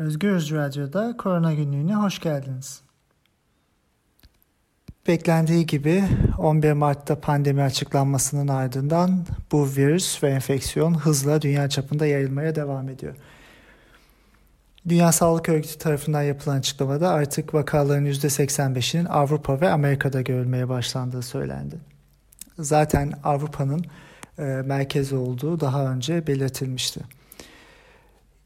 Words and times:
Özgürüz 0.00 0.52
Radyo'da 0.52 1.16
Korona 1.16 1.54
Günlüğü'ne 1.54 1.94
hoş 1.94 2.18
geldiniz. 2.18 2.80
Beklendiği 5.06 5.66
gibi 5.66 6.04
11 6.38 6.72
Mart'ta 6.72 7.20
pandemi 7.20 7.62
açıklanmasının 7.62 8.48
ardından 8.48 9.26
bu 9.52 9.68
virüs 9.76 10.22
ve 10.22 10.30
enfeksiyon 10.30 10.94
hızla 10.94 11.42
dünya 11.42 11.68
çapında 11.68 12.06
yayılmaya 12.06 12.54
devam 12.54 12.88
ediyor. 12.88 13.16
Dünya 14.88 15.12
Sağlık 15.12 15.48
Örgütü 15.48 15.78
tarafından 15.78 16.22
yapılan 16.22 16.58
açıklamada 16.58 17.10
artık 17.10 17.54
vakaların 17.54 18.06
%85'inin 18.06 19.04
Avrupa 19.04 19.60
ve 19.60 19.70
Amerika'da 19.70 20.20
görülmeye 20.20 20.68
başlandığı 20.68 21.22
söylendi. 21.22 21.76
Zaten 22.58 23.12
Avrupa'nın 23.24 23.84
e, 24.38 24.42
merkezi 24.42 25.16
olduğu 25.16 25.60
daha 25.60 25.92
önce 25.92 26.26
belirtilmişti. 26.26 27.19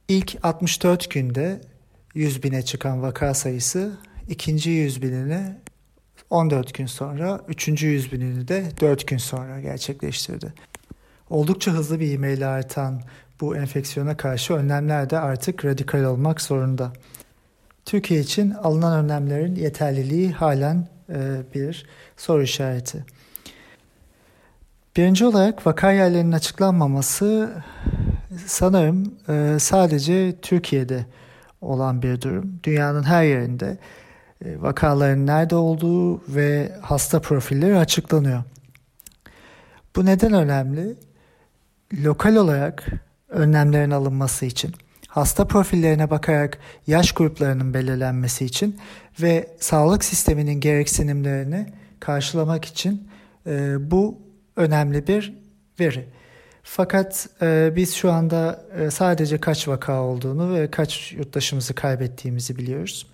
İlk 0.09 0.37
64 0.43 1.11
günde 1.11 1.61
100 2.15 2.43
bine 2.43 2.63
çıkan 2.63 3.03
vaka 3.03 3.35
sayısı 3.35 3.93
ikinci 4.29 4.71
100 4.71 5.03
binini 5.03 5.57
14 6.31 6.75
gün 6.75 6.87
sonra, 6.87 7.41
üçüncü 7.49 7.87
100 7.87 8.13
binini 8.13 8.49
de 8.49 8.65
4 8.81 9.07
gün 9.07 9.19
sonra 9.19 9.61
gerçekleştirdi. 9.61 10.53
Oldukça 11.31 11.73
hızlı 11.73 12.01
bir 12.01 12.11
ivmeyle 12.11 12.47
artan 12.47 13.03
bu 13.41 13.57
enfeksiyona 13.57 14.17
karşı 14.17 14.55
önlemler 14.55 15.11
de 15.11 15.19
artık 15.19 15.65
radikal 15.65 16.05
olmak 16.05 16.41
zorunda. 16.41 16.93
Türkiye 17.85 18.21
için 18.21 18.51
alınan 18.51 19.05
önlemlerin 19.05 19.55
yeterliliği 19.55 20.33
halen 20.33 20.89
e, 21.09 21.43
bir 21.55 21.87
soru 22.17 22.43
işareti. 22.43 23.05
Birinci 24.97 25.27
olarak 25.27 25.67
vaka 25.67 25.93
yerlerinin 25.93 26.33
açıklanmaması 26.33 27.53
sanırım 28.47 29.15
e, 29.29 29.59
sadece 29.59 30.35
Türkiye'de 30.43 31.07
olan 31.61 32.03
bir 32.03 32.21
durum. 32.21 32.61
Dünyanın 32.65 33.03
her 33.03 33.25
yerinde 33.25 33.79
e, 34.45 34.63
vakaların 34.63 35.27
nerede 35.27 35.57
olduğu 35.57 36.21
ve 36.35 36.73
hasta 36.83 37.21
profilleri 37.21 37.79
açıklanıyor. 37.79 38.43
Bu 39.97 40.07
neden 40.07 40.33
önemli? 40.33 40.95
Lokal 42.05 42.37
olarak 42.37 42.87
önlemlerin 43.29 43.91
alınması 43.91 44.47
için, 44.47 44.75
hasta 45.09 45.47
profillerine 45.47 46.11
bakarak 46.11 46.59
yaş 46.87 47.13
gruplarının 47.13 47.75
belirlenmesi 47.75 48.45
için 48.45 48.77
ve 49.23 49.49
sağlık 49.61 50.05
sisteminin 50.05 50.61
gereksinimlerini 50.61 51.67
karşılamak 52.01 52.65
için 52.65 53.09
e, 53.47 53.77
bu 53.91 54.19
önemli 54.57 55.07
bir 55.07 55.35
veri. 55.81 56.09
Fakat 56.67 57.29
e, 57.43 57.73
biz 57.77 57.95
şu 57.95 58.13
anda 58.13 58.65
e, 58.79 58.91
sadece 58.91 59.39
kaç 59.39 59.69
vaka 59.69 60.03
olduğunu 60.03 60.55
ve 60.55 60.71
kaç 60.71 61.13
yurttaşımızı 61.13 61.75
kaybettiğimizi 61.75 62.57
biliyoruz. 62.57 63.07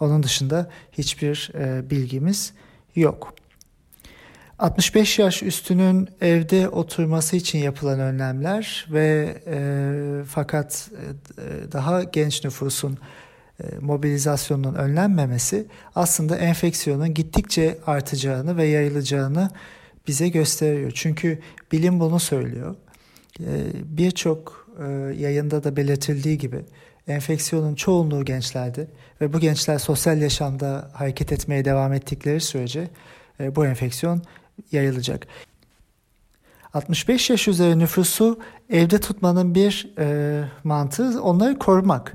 Onun 0.00 0.22
dışında 0.22 0.70
hiçbir 0.92 1.50
e, 1.54 1.90
bilgimiz 1.90 2.52
yok. 2.94 3.34
65 4.58 5.18
yaş 5.18 5.42
üstünün 5.42 6.08
evde 6.20 6.68
oturması 6.68 7.36
için 7.36 7.58
yapılan 7.58 8.00
önlemler 8.00 8.86
ve 8.90 9.38
e, 9.46 10.24
fakat 10.28 10.90
e, 11.38 11.72
daha 11.72 12.02
genç 12.02 12.44
nüfusun 12.44 12.98
e, 13.60 13.64
mobilizasyonunun 13.80 14.74
önlenmemesi 14.74 15.66
aslında 15.94 16.36
enfeksiyonun 16.36 17.14
gittikçe 17.14 17.78
artacağını 17.86 18.56
ve 18.56 18.64
yayılacağını 18.64 19.50
bize 20.06 20.28
gösteriyor. 20.28 20.92
Çünkü 20.94 21.38
bilim 21.72 22.00
bunu 22.00 22.20
söylüyor. 22.20 22.74
E, 23.40 23.72
Birçok 23.84 24.68
e, 24.78 24.84
yayında 25.16 25.64
da 25.64 25.76
belirtildiği 25.76 26.38
gibi 26.38 26.64
enfeksiyonun 27.08 27.74
çoğunluğu 27.74 28.24
gençlerde 28.24 28.88
ve 29.20 29.32
bu 29.32 29.40
gençler 29.40 29.78
sosyal 29.78 30.22
yaşamda 30.22 30.90
hareket 30.92 31.32
etmeye 31.32 31.64
devam 31.64 31.92
ettikleri 31.92 32.40
sürece 32.40 32.88
e, 33.40 33.56
bu 33.56 33.66
enfeksiyon 33.66 34.22
yayılacak. 34.72 35.26
65 36.74 37.30
yaş 37.30 37.48
üzeri 37.48 37.78
nüfusu 37.78 38.38
evde 38.70 39.00
tutmanın 39.00 39.54
bir 39.54 39.94
e, 39.98 40.44
mantığı 40.64 41.22
onları 41.22 41.58
korumak. 41.58 42.12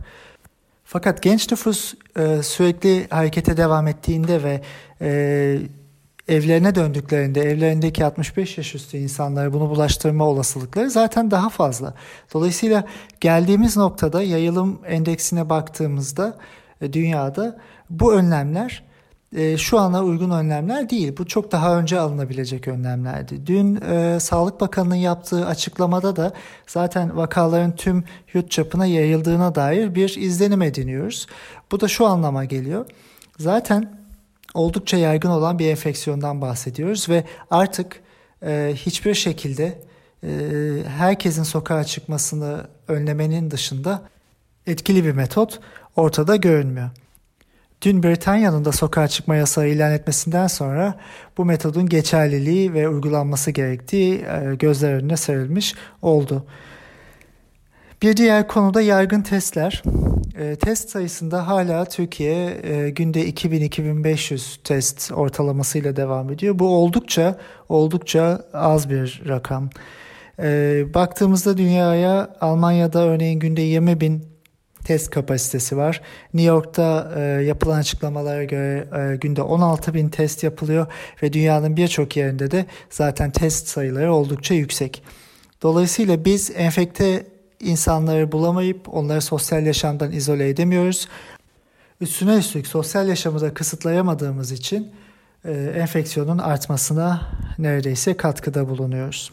Fakat 0.83 1.21
genç 1.21 1.51
nüfus 1.51 1.93
e, 2.17 2.43
sürekli 2.43 3.07
harekete 3.09 3.57
devam 3.57 3.87
ettiğinde 3.87 4.43
ve 4.43 4.61
e, 5.01 5.59
evlerine 6.27 6.75
döndüklerinde 6.75 7.41
evlerindeki 7.41 8.05
65 8.05 8.57
yaş 8.57 8.75
üstü 8.75 8.97
insanlara 8.97 9.53
bunu 9.53 9.69
bulaştırma 9.69 10.25
olasılıkları 10.25 10.89
zaten 10.89 11.31
daha 11.31 11.49
fazla. 11.49 11.93
Dolayısıyla 12.33 12.83
geldiğimiz 13.19 13.77
noktada 13.77 14.23
yayılım 14.23 14.79
endeksine 14.87 15.49
baktığımızda 15.49 16.37
e, 16.81 16.93
dünyada 16.93 17.57
bu 17.89 18.13
önlemler 18.13 18.83
e, 19.35 19.57
şu 19.57 19.79
ana 19.79 20.03
uygun 20.03 20.31
önlemler 20.31 20.89
değil. 20.89 21.17
Bu 21.17 21.27
çok 21.27 21.51
daha 21.51 21.79
önce 21.79 21.99
alınabilecek 21.99 22.67
önlemlerdi. 22.67 23.47
Dün 23.47 23.81
e, 23.81 24.19
Sağlık 24.19 24.61
Bakanı'nın 24.61 24.95
yaptığı 24.95 25.45
açıklamada 25.45 26.15
da 26.15 26.33
zaten 26.67 27.17
vakaların 27.17 27.75
tüm 27.75 28.03
yurt 28.33 28.51
çapına 28.51 28.85
yayıldığına 28.85 29.55
dair 29.55 29.95
bir 29.95 30.15
izlenim 30.17 30.61
ediniyoruz. 30.61 31.27
Bu 31.71 31.79
da 31.79 31.87
şu 31.87 32.05
anlama 32.05 32.45
geliyor. 32.45 32.85
Zaten 33.39 34.00
oldukça 34.53 34.97
yaygın 34.97 35.29
olan 35.29 35.59
bir 35.59 35.67
enfeksiyondan 35.67 36.41
bahsediyoruz 36.41 37.09
ve 37.09 37.23
artık 37.51 38.01
e, 38.45 38.73
hiçbir 38.75 39.13
şekilde 39.13 39.79
e, 40.23 40.29
herkesin 40.87 41.43
sokağa 41.43 41.83
çıkmasını 41.83 42.67
önlemenin 42.87 43.51
dışında 43.51 44.01
etkili 44.67 45.05
bir 45.05 45.11
metot 45.11 45.59
ortada 45.95 46.35
görünmüyor. 46.35 46.89
Dün 47.81 48.03
Britanya'nın 48.03 48.65
da 48.65 48.71
sokağa 48.71 49.07
çıkma 49.07 49.35
yasağı 49.35 49.67
ilan 49.67 49.91
etmesinden 49.91 50.47
sonra 50.47 50.99
bu 51.37 51.45
metodun 51.45 51.89
geçerliliği 51.89 52.73
ve 52.73 52.89
uygulanması 52.89 53.51
gerektiği 53.51 54.15
e, 54.15 54.55
gözler 54.59 54.93
önüne 54.93 55.17
serilmiş 55.17 55.75
oldu. 56.01 56.45
Bir 58.01 58.17
diğer 58.17 58.47
konuda 58.47 58.81
yaygın 58.81 59.21
testler. 59.21 59.83
E, 60.41 60.55
test 60.55 60.89
sayısında 60.89 61.47
hala 61.47 61.85
Türkiye 61.85 62.59
e, 62.63 62.89
günde 62.89 63.29
2000-2500 63.29 64.63
test 64.63 65.11
ortalamasıyla 65.11 65.95
devam 65.95 66.31
ediyor. 66.31 66.59
Bu 66.59 66.67
oldukça 66.67 67.37
oldukça 67.69 68.45
az 68.53 68.89
bir 68.89 69.21
rakam. 69.27 69.69
E, 70.39 70.83
baktığımızda 70.93 71.57
dünyaya 71.57 72.35
Almanya'da 72.41 72.99
örneğin 73.03 73.39
günde 73.39 73.61
20 73.61 74.01
bin 74.01 74.25
test 74.83 75.09
kapasitesi 75.09 75.77
var. 75.77 76.01
New 76.33 76.49
York'ta 76.49 77.11
e, 77.15 77.21
yapılan 77.21 77.77
açıklamalara 77.77 78.43
göre 78.43 78.87
e, 79.13 79.15
günde 79.15 79.41
16 79.41 79.93
bin 79.93 80.09
test 80.09 80.43
yapılıyor 80.43 80.87
ve 81.23 81.33
dünyanın 81.33 81.77
birçok 81.77 82.17
yerinde 82.17 82.51
de 82.51 82.65
zaten 82.89 83.31
test 83.31 83.67
sayıları 83.67 84.13
oldukça 84.13 84.53
yüksek. 84.53 85.03
Dolayısıyla 85.61 86.25
biz 86.25 86.51
enfekte 86.55 87.25
insanları 87.61 88.31
bulamayıp 88.31 88.93
onları 88.93 89.21
sosyal 89.21 89.65
yaşamdan 89.65 90.11
izole 90.11 90.49
edemiyoruz. 90.49 91.07
Üstüne 92.01 92.37
üstlük 92.37 92.67
sosyal 92.67 93.07
yaşamı 93.07 93.41
da 93.41 93.53
kısıtlayamadığımız 93.53 94.51
için 94.51 94.91
e, 95.45 95.51
enfeksiyonun 95.51 96.37
artmasına 96.37 97.21
neredeyse 97.57 98.17
katkıda 98.17 98.69
bulunuyoruz. 98.69 99.31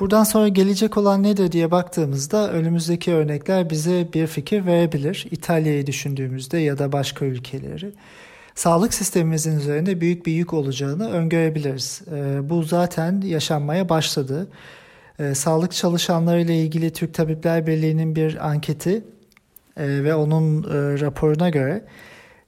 Buradan 0.00 0.24
sonra 0.24 0.48
gelecek 0.48 0.96
olan 0.96 1.22
nedir 1.22 1.52
diye 1.52 1.70
baktığımızda 1.70 2.52
önümüzdeki 2.52 3.12
örnekler 3.12 3.70
bize 3.70 4.08
bir 4.14 4.26
fikir 4.26 4.66
verebilir. 4.66 5.26
İtalya'yı 5.30 5.86
düşündüğümüzde 5.86 6.58
ya 6.58 6.78
da 6.78 6.92
başka 6.92 7.24
ülkeleri. 7.24 7.92
Sağlık 8.54 8.94
sistemimizin 8.94 9.58
üzerinde 9.58 10.00
büyük 10.00 10.26
bir 10.26 10.32
yük 10.32 10.54
olacağını 10.54 11.10
öngörebiliriz. 11.10 12.02
E, 12.12 12.50
bu 12.50 12.62
zaten 12.62 13.20
yaşanmaya 13.20 13.88
başladı. 13.88 14.48
E, 15.18 15.34
sağlık 15.34 15.72
çalışanları 15.72 16.40
ile 16.40 16.62
ilgili 16.62 16.92
Türk 16.92 17.14
Tabipler 17.14 17.66
Birliği'nin 17.66 18.16
bir 18.16 18.48
anketi 18.48 19.04
e, 19.76 20.04
ve 20.04 20.14
onun 20.14 20.62
e, 20.62 21.00
raporuna 21.00 21.50
göre 21.50 21.84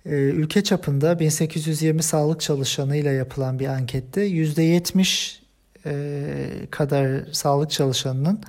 e, 0.07 0.11
ülke 0.15 0.65
çapında 0.65 1.19
1820 1.21 2.03
sağlık 2.03 2.41
çalışanı 2.41 2.97
ile 2.97 3.11
yapılan 3.11 3.59
bir 3.59 3.67
ankette 3.67 4.29
%70 4.29 5.39
e, 5.87 6.37
kadar 6.71 7.25
sağlık 7.33 7.71
çalışanının 7.71 8.41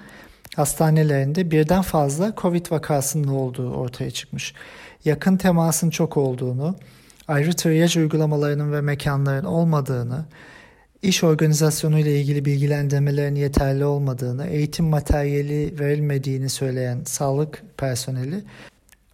hastanelerinde 0.55 1.51
birden 1.51 1.81
fazla 1.81 2.33
COVID 2.37 2.71
vakasının 2.71 3.27
olduğu 3.27 3.73
ortaya 3.73 4.11
çıkmış. 4.11 4.53
Yakın 5.05 5.37
temasın 5.37 5.89
çok 5.89 6.17
olduğunu, 6.17 6.75
ayrı 7.27 7.53
triyaj 7.53 7.97
uygulamalarının 7.97 8.71
ve 8.71 8.81
mekanların 8.81 9.45
olmadığını, 9.45 10.25
iş 11.03 11.23
organizasyonu 11.23 11.99
ile 11.99 12.19
ilgili 12.19 12.45
bilgilendirmelerin 12.45 13.35
yeterli 13.35 13.85
olmadığını, 13.85 14.47
eğitim 14.47 14.85
materyali 14.85 15.79
verilmediğini 15.79 16.49
söyleyen 16.49 17.01
sağlık 17.05 17.63
personeli 17.77 18.43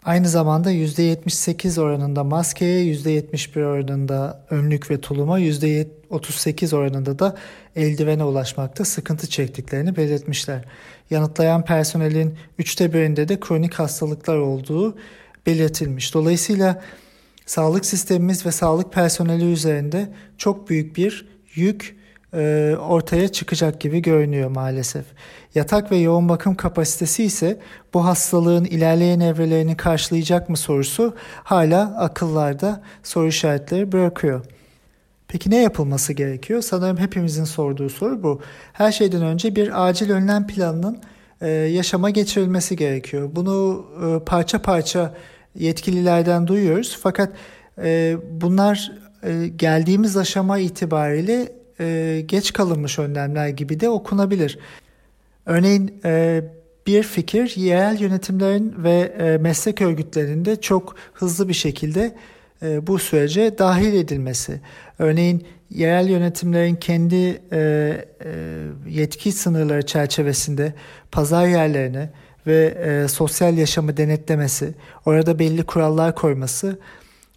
Aynı 0.06 0.30
zamanda 0.30 0.72
%78 0.72 1.82
oranında 1.82 2.24
maskeye, 2.24 2.94
%71 2.96 3.64
oranında 3.64 4.46
önlük 4.50 4.92
ve 4.92 5.02
tuluma, 5.02 5.40
%38 5.40 6.76
oranında 6.76 7.20
da 7.20 7.36
eldivene 7.76 8.24
ulaşmakta 8.24 8.86
sıkıntı 8.86 9.30
çektiklerini 9.30 9.96
belirtmişler. 9.96 10.66
Yanıtlayan 11.10 11.66
personelin 11.66 12.38
üçte 12.60 12.94
birinde 12.94 13.28
de 13.28 13.40
kronik 13.40 13.74
hastalıklar 13.74 14.38
olduğu 14.38 14.98
belirtilmiş. 15.46 16.14
Dolayısıyla 16.14 16.82
sağlık 17.46 17.86
sistemimiz 17.86 18.46
ve 18.46 18.52
sağlık 18.52 18.94
personeli 18.94 19.52
üzerinde 19.52 20.10
çok 20.38 20.70
büyük 20.70 20.98
bir 20.98 21.28
yük 21.56 21.96
e, 22.36 22.76
ortaya 22.80 23.28
çıkacak 23.28 23.82
gibi 23.82 24.02
görünüyor 24.02 24.50
maalesef. 24.50 25.06
Yatak 25.56 25.92
ve 25.92 25.98
yoğun 25.98 26.30
bakım 26.30 26.56
kapasitesi 26.56 27.24
ise 27.24 27.60
bu 27.94 28.06
hastalığın 28.06 28.66
ilerleyen 28.66 29.20
evrelerini 29.20 29.78
karşılayacak 29.78 30.50
mı 30.50 30.58
sorusu 30.58 31.16
hala 31.44 31.98
akıllarda 31.98 32.82
soru 33.04 33.28
işaretleri 33.28 33.92
bırakıyor. 33.92 34.46
Peki 35.28 35.50
ne 35.50 35.62
yapılması 35.62 36.14
gerekiyor? 36.14 36.62
Sanırım 36.62 36.98
hepimizin 36.98 37.44
sorduğu 37.44 37.90
soru 37.90 38.24
bu. 38.24 38.42
Her 38.74 38.92
şeyden 38.92 39.22
önce 39.22 39.56
bir 39.56 39.88
acil 39.88 40.12
önlem 40.12 40.48
planının 40.48 41.00
e, 41.42 41.50
yaşama 41.50 42.10
geçirilmesi 42.10 42.76
gerekiyor. 42.76 43.30
Bunu 43.36 43.86
e, 44.06 44.26
parça 44.26 44.62
parça 44.62 45.14
yetkililerden 45.56 46.48
duyuyoruz. 46.48 47.00
Fakat 47.02 47.34
bunlar 48.32 48.92
e, 49.24 49.48
geldiğimiz 49.48 50.18
aşama 50.18 50.60
itibariyle 50.60 51.52
e, 51.80 52.22
geç 52.26 52.54
kalınmış 52.54 53.00
önlemler 53.00 53.48
gibi 53.48 53.80
de 53.80 53.90
okunabilir. 53.90 54.60
Örneğin 55.46 56.02
e, 56.06 56.42
bir 56.88 57.04
fikir 57.04 57.56
yerel 57.56 58.00
yönetimlerin 58.00 58.74
ve 58.78 59.14
e, 59.20 59.38
meslek 59.38 59.82
örgütlerinde 59.82 60.62
çok 60.62 60.96
hızlı 61.14 61.50
bir 61.50 61.54
şekilde 61.54 62.16
bu 62.82 63.00
sürece 63.00 63.58
dahil 63.58 63.94
edilmesi. 63.94 64.62
Örneğin 65.00 65.46
yerel 65.70 66.10
yönetimlerin 66.10 66.76
kendi 66.76 67.42
yetki 68.90 69.32
sınırları 69.32 69.86
çerçevesinde 69.86 70.74
pazar 71.12 71.48
yerlerini 71.48 72.10
ve 72.48 73.08
sosyal 73.08 73.58
yaşamı 73.58 73.98
denetlemesi, 73.98 74.74
orada 75.06 75.40
belli 75.40 75.64
kurallar 75.64 76.16
koyması 76.16 76.80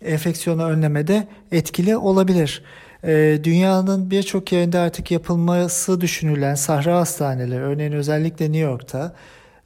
enfeksiyonu 0.02 0.64
önlemede 0.64 1.28
etkili 1.52 1.96
olabilir. 1.96 2.62
E, 3.04 3.40
dünyanın 3.44 4.10
birçok 4.10 4.52
yerinde 4.52 4.78
artık 4.78 5.10
yapılması 5.10 6.00
düşünülen 6.00 6.54
sahra 6.54 6.98
hastaneleri, 6.98 7.60
örneğin 7.60 7.92
özellikle 7.92 8.44
New 8.44 8.58
York'ta 8.58 9.14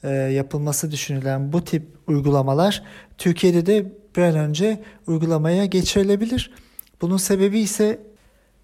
e, 0.03 0.11
yapılması 0.11 0.91
düşünülen 0.91 1.53
bu 1.53 1.65
tip 1.65 1.83
uygulamalar 2.07 2.83
Türkiye'de 3.19 3.67
de 3.67 3.93
bir 4.17 4.23
an 4.23 4.37
önce 4.37 4.81
uygulamaya 5.07 5.65
geçirilebilir. 5.65 6.51
Bunun 7.01 7.17
sebebi 7.17 7.59
ise 7.59 7.99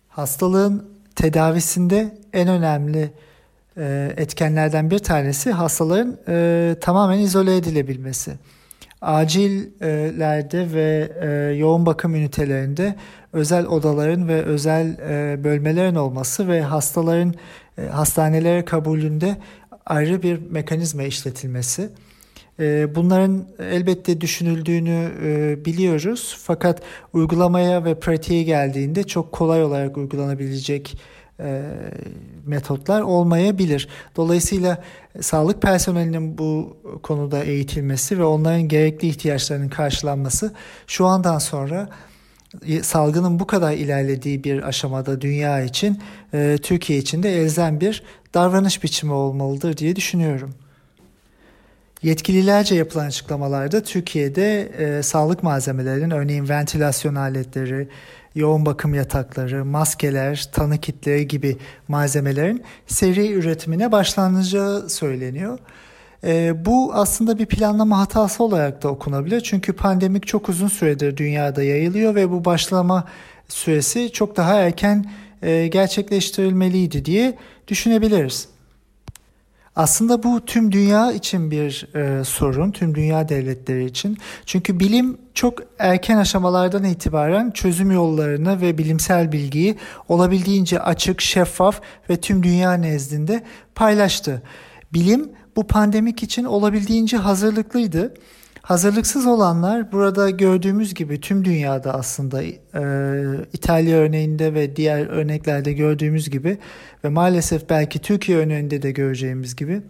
hastalığın 0.08 0.88
tedavisinde 1.16 2.18
en 2.32 2.48
önemli 2.48 3.10
e, 3.76 4.12
etkenlerden 4.16 4.90
bir 4.90 4.98
tanesi 4.98 5.52
hastaların 5.52 6.16
e, 6.28 6.76
tamamen 6.80 7.18
izole 7.18 7.56
edilebilmesi. 7.56 8.32
Acillerde 9.02 10.72
ve 10.72 11.12
e, 11.20 11.56
yoğun 11.56 11.86
bakım 11.86 12.14
ünitelerinde 12.14 12.94
özel 13.32 13.66
odaların 13.66 14.28
ve 14.28 14.42
özel 14.42 14.98
e, 14.98 15.44
bölmelerin 15.44 15.94
olması 15.94 16.48
ve 16.48 16.62
hastaların 16.62 17.34
e, 17.78 17.82
hastanelere 17.82 18.64
kabulünde 18.64 19.36
ayrı 19.86 20.22
bir 20.22 20.50
mekanizma 20.50 21.02
işletilmesi. 21.02 21.88
Bunların 22.94 23.44
elbette 23.58 24.20
düşünüldüğünü 24.20 25.10
biliyoruz 25.64 26.36
fakat 26.42 26.82
uygulamaya 27.12 27.84
ve 27.84 28.00
pratiğe 28.00 28.42
geldiğinde 28.42 29.04
çok 29.04 29.32
kolay 29.32 29.64
olarak 29.64 29.96
uygulanabilecek 29.96 30.98
e, 31.40 31.62
metotlar 32.46 33.00
olmayabilir. 33.00 33.88
Dolayısıyla 34.16 34.82
sağlık 35.20 35.62
personelinin 35.62 36.38
bu 36.38 36.76
konuda 37.02 37.44
eğitilmesi 37.44 38.18
ve 38.18 38.24
onların 38.24 38.68
gerekli 38.68 39.08
ihtiyaçlarının 39.08 39.68
karşılanması 39.68 40.52
şu 40.86 41.06
andan 41.06 41.38
sonra 41.38 41.88
salgının 42.82 43.38
bu 43.38 43.46
kadar 43.46 43.72
ilerlediği 43.72 44.44
bir 44.44 44.62
aşamada 44.62 45.20
dünya 45.20 45.62
için, 45.62 46.02
e, 46.34 46.58
Türkiye 46.62 46.98
için 46.98 47.22
de 47.22 47.36
elzem 47.36 47.80
bir 47.80 48.02
davranış 48.34 48.82
biçimi 48.82 49.12
olmalıdır 49.12 49.76
diye 49.76 49.96
düşünüyorum. 49.96 50.54
Yetkililerce 52.02 52.74
yapılan 52.74 53.06
açıklamalarda 53.06 53.82
Türkiye'de 53.82 54.60
e, 54.78 55.02
sağlık 55.02 55.42
malzemelerinin 55.42 56.10
örneğin 56.10 56.48
ventilasyon 56.48 57.14
aletleri, 57.14 57.88
yoğun 58.34 58.66
bakım 58.66 58.94
yatakları, 58.94 59.64
maskeler, 59.64 60.48
tanı 60.52 60.78
kitleri 60.78 61.28
gibi 61.28 61.56
malzemelerin 61.88 62.62
seri 62.86 63.32
üretimine 63.32 63.92
başlanacağı 63.92 64.90
söyleniyor. 64.90 65.58
E, 66.24 66.64
bu 66.64 66.90
aslında 66.94 67.38
bir 67.38 67.46
planlama 67.46 67.98
hatası 67.98 68.44
olarak 68.44 68.82
da 68.82 68.88
okunabilir. 68.88 69.40
Çünkü 69.40 69.72
pandemik 69.72 70.26
çok 70.26 70.48
uzun 70.48 70.68
süredir 70.68 71.16
dünyada 71.16 71.62
yayılıyor 71.62 72.14
ve 72.14 72.30
bu 72.30 72.44
başlama 72.44 73.04
süresi 73.48 74.12
çok 74.12 74.36
daha 74.36 74.54
erken 74.54 75.10
e, 75.42 75.66
gerçekleştirilmeliydi 75.66 77.04
diye 77.04 77.34
düşünebiliriz. 77.68 78.57
Aslında 79.78 80.22
bu 80.22 80.44
tüm 80.44 80.72
dünya 80.72 81.12
için 81.12 81.50
bir 81.50 81.94
e, 81.94 82.24
sorun, 82.24 82.70
tüm 82.70 82.94
dünya 82.94 83.28
devletleri 83.28 83.84
için. 83.84 84.18
Çünkü 84.46 84.80
bilim 84.80 85.18
çok 85.34 85.58
erken 85.78 86.16
aşamalardan 86.16 86.84
itibaren 86.84 87.50
çözüm 87.50 87.90
yollarını 87.90 88.60
ve 88.60 88.78
bilimsel 88.78 89.32
bilgiyi 89.32 89.76
olabildiğince 90.08 90.80
açık, 90.80 91.20
şeffaf 91.20 91.80
ve 92.10 92.20
tüm 92.20 92.42
dünya 92.42 92.72
nezdinde 92.72 93.42
paylaştı. 93.74 94.42
Bilim 94.92 95.32
bu 95.56 95.66
pandemik 95.66 96.22
için 96.22 96.44
olabildiğince 96.44 97.16
hazırlıklıydı. 97.16 98.14
Hazırlıksız 98.68 99.26
olanlar 99.26 99.92
burada 99.92 100.30
gördüğümüz 100.30 100.94
gibi 100.94 101.20
tüm 101.20 101.44
dünyada 101.44 101.94
aslında 101.94 102.42
e, 102.42 102.52
İtalya 103.52 103.98
örneğinde 103.98 104.54
ve 104.54 104.76
diğer 104.76 105.06
örneklerde 105.06 105.72
gördüğümüz 105.72 106.30
gibi 106.30 106.58
ve 107.04 107.08
maalesef 107.08 107.70
belki 107.70 107.98
Türkiye 107.98 108.38
örneğinde 108.38 108.82
de 108.82 108.90
göreceğimiz 108.90 109.56
gibi 109.56 109.82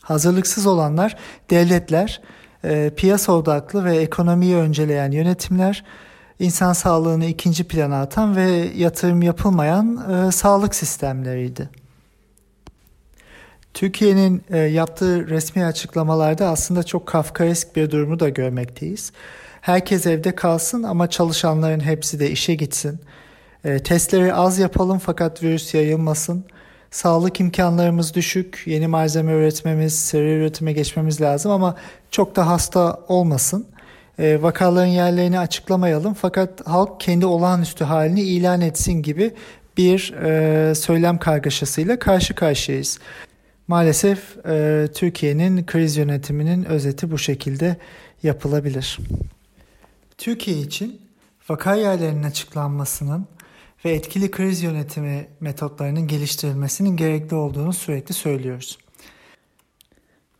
hazırlıksız 0.00 0.66
olanlar 0.66 1.16
devletler, 1.50 2.22
e, 2.64 2.90
piyasa 2.96 3.32
odaklı 3.32 3.84
ve 3.84 3.96
ekonomiyi 3.96 4.56
önceleyen 4.56 5.10
yönetimler, 5.10 5.84
insan 6.38 6.72
sağlığını 6.72 7.24
ikinci 7.24 7.64
plana 7.64 8.00
atan 8.00 8.36
ve 8.36 8.68
yatırım 8.76 9.22
yapılmayan 9.22 10.10
e, 10.10 10.32
sağlık 10.32 10.74
sistemleriydi. 10.74 11.70
Türkiye'nin 13.76 14.42
e, 14.50 14.58
yaptığı 14.58 15.28
resmi 15.28 15.64
açıklamalarda 15.64 16.48
aslında 16.48 16.82
çok 16.82 17.06
kafkaesk 17.06 17.76
bir 17.76 17.90
durumu 17.90 18.20
da 18.20 18.28
görmekteyiz. 18.28 19.12
Herkes 19.60 20.06
evde 20.06 20.34
kalsın 20.34 20.82
ama 20.82 21.10
çalışanların 21.10 21.80
hepsi 21.80 22.20
de 22.20 22.30
işe 22.30 22.54
gitsin. 22.54 23.00
E, 23.64 23.78
testleri 23.78 24.34
az 24.34 24.58
yapalım 24.58 24.98
fakat 24.98 25.42
virüs 25.42 25.74
yayılmasın. 25.74 26.44
Sağlık 26.90 27.40
imkanlarımız 27.40 28.14
düşük, 28.14 28.62
yeni 28.66 28.86
malzeme 28.86 29.32
üretmemiz, 29.32 29.98
seri 29.98 30.32
üretime 30.32 30.72
geçmemiz 30.72 31.20
lazım 31.20 31.52
ama 31.52 31.76
çok 32.10 32.36
da 32.36 32.46
hasta 32.46 33.00
olmasın. 33.08 33.66
E, 34.18 34.42
vakaların 34.42 34.86
yerlerini 34.86 35.38
açıklamayalım 35.38 36.14
fakat 36.14 36.66
halk 36.66 37.00
kendi 37.00 37.26
olağanüstü 37.26 37.84
halini 37.84 38.20
ilan 38.20 38.60
etsin 38.60 39.02
gibi 39.02 39.34
bir 39.76 40.12
e, 40.12 40.74
söylem 40.74 41.18
kargaşasıyla 41.18 41.98
karşı 41.98 42.34
karşıyayız. 42.34 42.98
Maalesef 43.68 44.46
e, 44.46 44.86
Türkiye'nin 44.94 45.66
kriz 45.66 45.96
yönetiminin 45.96 46.64
özeti 46.64 47.10
bu 47.10 47.18
şekilde 47.18 47.76
yapılabilir. 48.22 48.98
Türkiye 50.18 50.58
için 50.58 51.00
vaka 51.48 51.74
yerlerinin 51.74 52.22
açıklanmasının 52.22 53.26
ve 53.84 53.90
etkili 53.90 54.30
kriz 54.30 54.62
yönetimi 54.62 55.28
metotlarının 55.40 56.08
geliştirilmesinin 56.08 56.96
gerekli 56.96 57.36
olduğunu 57.36 57.72
sürekli 57.72 58.14
söylüyoruz. 58.14 58.78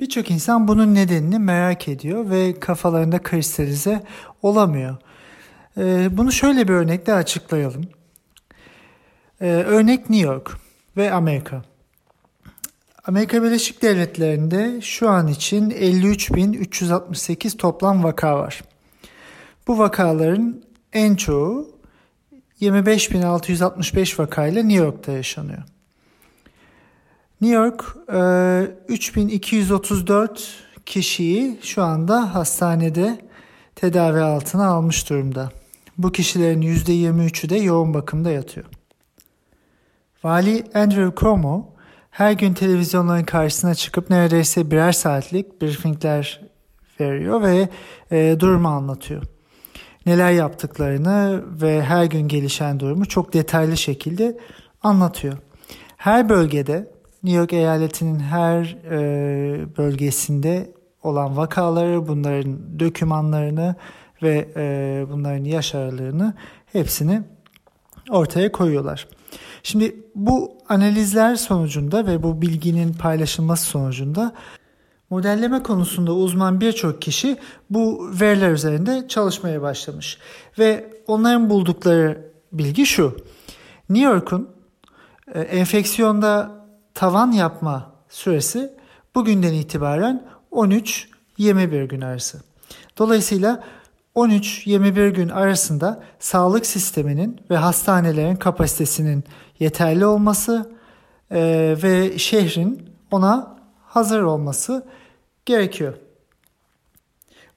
Birçok 0.00 0.30
insan 0.30 0.68
bunun 0.68 0.94
nedenini 0.94 1.38
merak 1.38 1.88
ediyor 1.88 2.30
ve 2.30 2.60
kafalarında 2.60 3.22
kristalize 3.22 4.02
olamıyor. 4.42 4.96
Ee, 5.78 6.08
bunu 6.16 6.32
şöyle 6.32 6.68
bir 6.68 6.72
örnekle 6.72 7.14
açıklayalım. 7.14 7.84
Ee, 9.40 9.46
örnek 9.46 10.10
New 10.10 10.26
York 10.26 10.52
ve 10.96 11.12
Amerika. 11.12 11.75
Amerika 13.06 13.42
Birleşik 13.42 13.82
Devletleri'nde 13.82 14.80
şu 14.80 15.08
an 15.08 15.28
için 15.28 15.70
53.368 15.70 17.56
toplam 17.56 18.04
vaka 18.04 18.38
var. 18.38 18.62
Bu 19.68 19.78
vakaların 19.78 20.62
en 20.92 21.14
çoğu 21.14 21.70
25.665 22.60 24.18
vakayla 24.18 24.62
New 24.62 24.84
York'ta 24.84 25.12
yaşanıyor. 25.12 25.62
New 27.40 27.56
York 27.56 27.96
3234 28.88 30.40
e, 30.40 30.42
kişiyi 30.86 31.58
şu 31.62 31.82
anda 31.82 32.34
hastanede 32.34 33.18
tedavi 33.74 34.20
altına 34.20 34.66
almış 34.66 35.10
durumda. 35.10 35.50
Bu 35.98 36.12
kişilerin 36.12 36.62
%23'ü 36.62 37.48
de 37.48 37.56
yoğun 37.56 37.94
bakımda 37.94 38.30
yatıyor. 38.30 38.66
Vali 40.24 40.64
Andrew 40.74 41.20
Cuomo 41.20 41.75
her 42.16 42.32
gün 42.32 42.54
televizyonların 42.54 43.24
karşısına 43.24 43.74
çıkıp 43.74 44.10
neredeyse 44.10 44.70
birer 44.70 44.92
saatlik 44.92 45.62
briefingler 45.62 46.40
veriyor 47.00 47.42
ve 47.42 47.68
e, 48.10 48.36
durumu 48.40 48.68
anlatıyor. 48.68 49.22
Neler 50.06 50.32
yaptıklarını 50.32 51.44
ve 51.62 51.82
her 51.82 52.04
gün 52.04 52.28
gelişen 52.28 52.80
durumu 52.80 53.06
çok 53.06 53.32
detaylı 53.32 53.76
şekilde 53.76 54.38
anlatıyor. 54.82 55.36
Her 55.96 56.28
bölgede 56.28 56.90
New 57.22 57.38
York 57.38 57.52
eyaletinin 57.52 58.20
her 58.20 58.76
e, 58.90 59.76
bölgesinde 59.78 60.70
olan 61.02 61.36
vakaları, 61.36 62.08
bunların 62.08 62.80
dokümanlarını 62.80 63.74
ve 64.22 64.48
e, 64.56 65.06
bunların 65.10 65.44
yaş 65.44 65.74
aralığını 65.74 66.34
hepsini 66.72 67.22
ortaya 68.10 68.52
koyuyorlar. 68.52 69.06
Şimdi 69.66 69.96
bu 70.14 70.58
analizler 70.68 71.36
sonucunda 71.36 72.06
ve 72.06 72.22
bu 72.22 72.42
bilginin 72.42 72.92
paylaşılması 72.92 73.66
sonucunda 73.66 74.32
modelleme 75.10 75.62
konusunda 75.62 76.12
uzman 76.14 76.60
birçok 76.60 77.02
kişi 77.02 77.36
bu 77.70 78.10
veriler 78.20 78.50
üzerinde 78.50 79.08
çalışmaya 79.08 79.62
başlamış. 79.62 80.18
Ve 80.58 80.90
onların 81.06 81.50
buldukları 81.50 82.32
bilgi 82.52 82.86
şu. 82.86 83.16
New 83.90 84.10
York'un 84.10 84.48
e, 85.34 85.40
enfeksiyonda 85.40 86.50
tavan 86.94 87.32
yapma 87.32 87.92
süresi 88.08 88.72
bugünden 89.14 89.52
itibaren 89.52 90.26
13-21 90.52 91.86
gün 91.86 92.00
arası. 92.00 92.42
Dolayısıyla 92.98 93.64
13-21 94.16 95.10
gün 95.10 95.28
arasında 95.28 96.02
sağlık 96.18 96.66
sisteminin 96.66 97.40
ve 97.50 97.56
hastanelerin 97.56 98.36
kapasitesinin 98.36 99.24
yeterli 99.60 100.06
olması 100.06 100.70
e, 101.30 101.74
ve 101.82 102.18
şehrin 102.18 102.88
ona 103.10 103.56
hazır 103.84 104.22
olması 104.22 104.86
gerekiyor. 105.46 105.94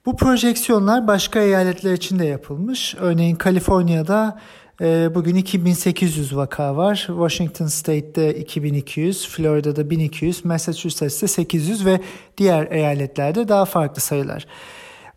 Bu 0.06 0.16
projeksiyonlar 0.16 1.06
başka 1.06 1.40
eyaletler 1.40 1.92
için 1.92 2.18
de 2.18 2.24
yapılmış. 2.24 2.94
Örneğin 3.00 3.36
Kaliforniya'da 3.36 4.40
e, 4.80 5.14
bugün 5.14 5.34
2800 5.34 6.36
vaka 6.36 6.76
var. 6.76 7.04
Washington 7.06 7.66
State'de 7.66 8.34
2200, 8.34 9.28
Florida'da 9.28 9.90
1200, 9.90 10.44
Massachusetts'te 10.44 11.28
800 11.28 11.86
ve 11.86 12.00
diğer 12.38 12.70
eyaletlerde 12.70 13.48
daha 13.48 13.64
farklı 13.64 14.02
sayılar. 14.02 14.46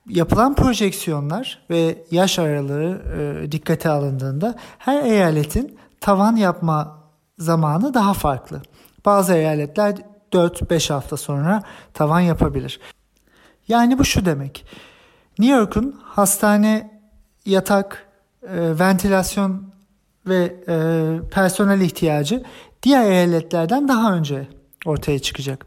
Yapılan 0.09 0.55
projeksiyonlar 0.55 1.65
ve 1.69 2.03
yaş 2.11 2.39
aralığı 2.39 3.01
e, 3.17 3.51
dikkate 3.51 3.89
alındığında 3.89 4.55
her 4.77 5.03
eyaletin 5.03 5.77
tavan 6.01 6.35
yapma 6.35 7.03
zamanı 7.37 7.93
daha 7.93 8.13
farklı. 8.13 8.61
Bazı 9.05 9.33
eyaletler 9.33 9.95
4-5 10.31 10.93
hafta 10.93 11.17
sonra 11.17 11.63
tavan 11.93 12.19
yapabilir. 12.19 12.79
Yani 13.67 13.99
bu 13.99 14.05
şu 14.05 14.25
demek. 14.25 14.65
New 15.39 15.55
York'un 15.57 15.99
hastane, 16.03 17.01
yatak, 17.45 18.07
e, 18.43 18.79
ventilasyon 18.79 19.63
ve 20.27 20.55
e, 20.67 20.75
personel 21.31 21.81
ihtiyacı 21.81 22.43
diğer 22.83 23.11
eyaletlerden 23.11 23.87
daha 23.87 24.13
önce 24.13 24.47
ortaya 24.85 25.19
çıkacak. 25.19 25.65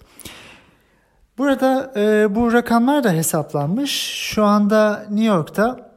Burada 1.38 1.93
e, 1.97 2.35
bu 2.35 2.52
rakamlar 2.52 3.05
da 3.05 3.12
hesaplanmış. 3.12 3.90
Şu 4.14 4.45
anda 4.45 5.07
New 5.11 5.25
York'ta 5.25 5.90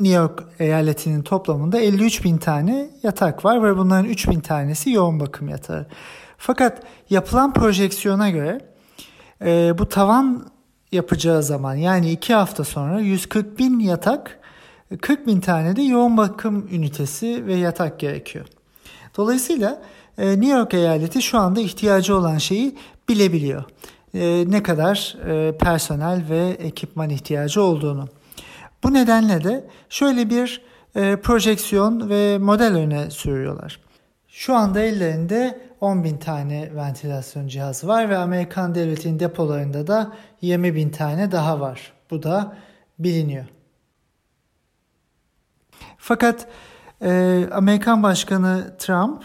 New 0.00 0.16
York 0.16 0.44
eyaletinin 0.58 1.22
toplamında 1.22 1.78
53 1.78 2.24
bin 2.24 2.38
tane 2.38 2.90
yatak 3.02 3.44
var 3.44 3.62
ve 3.62 3.76
bunların 3.76 4.04
3 4.04 4.28
bin 4.28 4.40
tanesi 4.40 4.90
yoğun 4.90 5.20
bakım 5.20 5.48
yatağı. 5.48 5.86
Fakat 6.38 6.82
yapılan 7.10 7.52
projeksiyona 7.52 8.30
göre 8.30 8.60
e, 9.44 9.78
bu 9.78 9.88
tavan 9.88 10.46
yapacağı 10.92 11.42
zaman 11.42 11.74
yani 11.74 12.10
2 12.10 12.34
hafta 12.34 12.64
sonra 12.64 13.00
140 13.00 13.58
bin 13.58 13.78
yatak 13.78 14.38
40 15.00 15.26
bin 15.26 15.40
tane 15.40 15.76
de 15.76 15.82
yoğun 15.82 16.16
bakım 16.16 16.68
ünitesi 16.72 17.46
ve 17.46 17.54
yatak 17.54 18.00
gerekiyor. 18.00 18.46
Dolayısıyla 19.16 19.82
e, 20.18 20.30
New 20.30 20.58
York 20.58 20.74
eyaleti 20.74 21.22
şu 21.22 21.38
anda 21.38 21.60
ihtiyacı 21.60 22.16
olan 22.16 22.38
şeyi 22.38 22.76
bilebiliyor. 23.08 23.64
E, 24.14 24.44
ne 24.48 24.62
kadar 24.62 25.16
e, 25.28 25.58
personel 25.58 26.24
ve 26.30 26.48
ekipman 26.48 27.10
ihtiyacı 27.10 27.62
olduğunu. 27.62 28.08
Bu 28.84 28.94
nedenle 28.94 29.44
de 29.44 29.64
şöyle 29.88 30.30
bir 30.30 30.62
e, 30.96 31.16
projeksiyon 31.16 32.10
ve 32.10 32.38
model 32.38 32.74
öne 32.74 33.10
sürüyorlar. 33.10 33.80
Şu 34.28 34.54
anda 34.54 34.80
ellerinde 34.80 35.60
10 35.80 36.04
bin 36.04 36.16
tane 36.16 36.70
ventilasyon 36.74 37.48
cihazı 37.48 37.88
var 37.88 38.10
ve 38.10 38.16
Amerikan 38.16 38.74
devletinin 38.74 39.20
depolarında 39.20 39.86
da 39.86 40.12
20 40.40 40.74
bin 40.74 40.90
tane 40.90 41.32
daha 41.32 41.60
var. 41.60 41.92
Bu 42.10 42.22
da 42.22 42.56
biliniyor. 42.98 43.44
Fakat 45.98 46.46
e, 47.02 47.44
Amerikan 47.52 48.02
Başkanı 48.02 48.76
Trump 48.78 49.24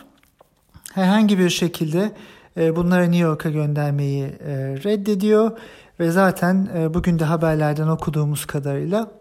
herhangi 0.93 1.39
bir 1.39 1.49
şekilde 1.49 2.11
bunları 2.55 3.03
New 3.03 3.17
York'a 3.17 3.49
göndermeyi 3.49 4.23
e, 4.23 4.55
reddediyor 4.83 5.51
ve 5.99 6.11
zaten 6.11 6.69
e, 6.77 6.93
bugün 6.93 7.19
de 7.19 7.25
haberlerden 7.25 7.87
okuduğumuz 7.87 8.45
kadarıyla 8.45 9.11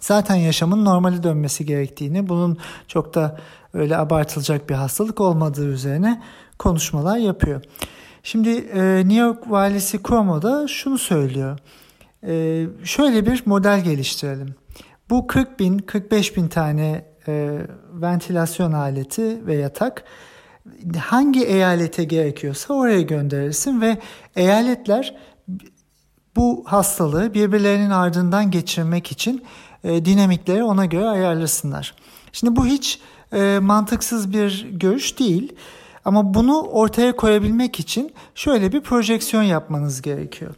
zaten 0.00 0.34
yaşamın 0.34 0.84
normali 0.84 1.22
dönmesi 1.22 1.66
gerektiğini, 1.66 2.28
bunun 2.28 2.58
çok 2.88 3.14
da 3.14 3.38
öyle 3.74 3.96
abartılacak 3.96 4.70
bir 4.70 4.74
hastalık 4.74 5.20
olmadığı 5.20 5.68
üzerine 5.68 6.22
konuşmalar 6.58 7.16
yapıyor. 7.16 7.62
Şimdi 8.22 8.50
e, 8.50 8.96
New 8.96 9.14
York 9.14 9.50
valisi 9.50 10.02
Cuomo 10.02 10.42
da 10.42 10.68
şunu 10.68 10.98
söylüyor. 10.98 11.58
Şöyle 12.84 13.26
bir 13.26 13.42
model 13.46 13.84
geliştirelim. 13.84 14.54
Bu 15.10 15.26
40 15.26 15.60
bin, 15.60 15.78
45 15.78 16.36
bin 16.36 16.48
tane 16.48 17.04
ventilasyon 17.92 18.72
aleti 18.72 19.46
ve 19.46 19.54
yatak 19.54 20.04
hangi 20.98 21.44
eyalete 21.44 22.04
gerekiyorsa 22.04 22.74
oraya 22.74 23.00
gönderilsin 23.00 23.80
ve 23.80 23.98
eyaletler 24.36 25.16
bu 26.36 26.62
hastalığı 26.66 27.34
birbirlerinin 27.34 27.90
ardından 27.90 28.50
geçirmek 28.50 29.12
için 29.12 29.44
e, 29.84 30.04
dinamikleri 30.04 30.64
ona 30.64 30.84
göre 30.84 31.08
ayarlasınlar. 31.08 31.94
Şimdi 32.32 32.56
bu 32.56 32.66
hiç 32.66 33.00
e, 33.32 33.58
mantıksız 33.62 34.32
bir 34.32 34.66
görüş 34.70 35.18
değil. 35.18 35.52
Ama 36.04 36.34
bunu 36.34 36.62
ortaya 36.62 37.16
koyabilmek 37.16 37.80
için 37.80 38.12
şöyle 38.34 38.72
bir 38.72 38.80
projeksiyon 38.80 39.42
yapmanız 39.42 40.02
gerekiyor. 40.02 40.54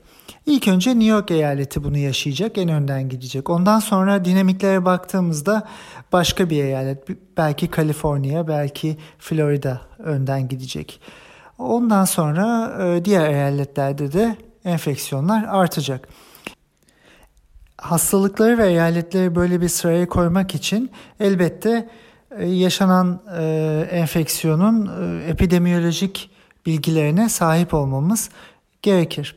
İlk 0.47 0.69
önce 0.69 0.91
New 0.91 1.05
York 1.05 1.31
eyaleti 1.31 1.85
bunu 1.85 1.99
yaşayacak, 1.99 2.59
en 2.59 2.69
önden 2.69 3.09
gidecek. 3.09 3.51
Ondan 3.51 3.79
sonra 3.79 4.25
dinamiklere 4.25 4.85
baktığımızda 4.85 5.69
başka 6.13 6.51
bir 6.51 6.65
eyalet, 6.65 7.09
belki 7.37 7.71
Kaliforniya, 7.71 8.49
belki 8.49 8.97
Florida 9.19 9.81
önden 9.99 10.49
gidecek. 10.49 11.01
Ondan 11.59 12.05
sonra 12.05 12.77
e, 12.85 13.05
diğer 13.05 13.31
eyaletlerde 13.31 14.13
de 14.13 14.37
enfeksiyonlar 14.65 15.45
artacak. 15.45 16.09
Hastalıkları 17.77 18.59
ve 18.59 18.69
eyaletleri 18.69 19.35
böyle 19.35 19.61
bir 19.61 19.69
sıraya 19.69 20.09
koymak 20.09 20.55
için 20.55 20.91
elbette 21.21 21.89
e, 22.39 22.47
yaşanan 22.47 23.23
e, 23.39 23.89
enfeksiyonun 23.91 24.91
epidemiyolojik 25.29 26.31
bilgilerine 26.67 27.29
sahip 27.29 27.75
olmamız 27.75 28.31
gerekir. 28.83 29.37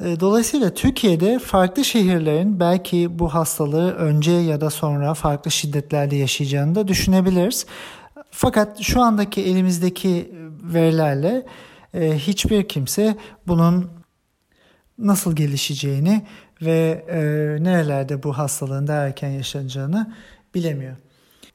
E, 0.00 0.20
dolayısıyla 0.20 0.74
Türkiye'de 0.74 1.38
farklı 1.38 1.84
şehirlerin 1.84 2.60
belki 2.60 3.18
bu 3.18 3.34
hastalığı 3.34 3.92
önce 3.94 4.32
ya 4.32 4.60
da 4.60 4.70
sonra 4.70 5.14
farklı 5.14 5.50
şiddetlerde 5.50 6.16
yaşayacağını 6.16 6.74
da 6.74 6.88
düşünebiliriz. 6.88 7.66
Fakat 8.30 8.80
şu 8.80 9.00
andaki 9.00 9.42
elimizdeki 9.42 10.34
verilerle 10.62 11.46
e, 11.94 12.18
hiçbir 12.18 12.68
kimse 12.68 13.16
bunun 13.46 13.90
nasıl 14.98 15.36
gelişeceğini 15.36 16.26
ve 16.62 17.04
e, 17.08 17.18
nerelerde 17.64 18.22
bu 18.22 18.38
hastalığın 18.38 18.86
daha 18.86 18.98
erken 18.98 19.30
yaşanacağını 19.30 20.14
bilemiyor. 20.54 20.96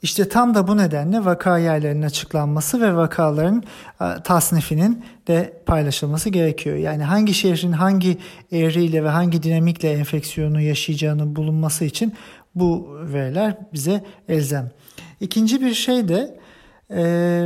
İşte 0.01 0.29
tam 0.29 0.55
da 0.55 0.67
bu 0.67 0.77
nedenle 0.77 1.25
vaka 1.25 1.57
yerlerinin 1.57 2.01
açıklanması 2.01 2.81
ve 2.81 2.95
vakaların 2.95 3.63
e, 4.01 4.05
tasnifinin 4.23 5.05
de 5.27 5.61
paylaşılması 5.65 6.29
gerekiyor. 6.29 6.75
Yani 6.75 7.03
hangi 7.03 7.33
şehrin 7.33 7.71
hangi 7.71 8.17
eğriyle 8.51 9.03
ve 9.03 9.09
hangi 9.09 9.43
dinamikle 9.43 9.91
enfeksiyonu 9.91 10.61
yaşayacağını 10.61 11.35
bulunması 11.35 11.85
için 11.85 12.13
bu 12.55 12.97
veriler 13.01 13.57
bize 13.73 14.05
elzem. 14.29 14.71
İkinci 15.19 15.61
bir 15.61 15.73
şey 15.73 16.07
de 16.07 16.39
e, 16.89 17.03